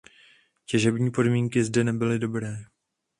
[0.65, 2.57] Těžební podmínky zde nebyly dobré.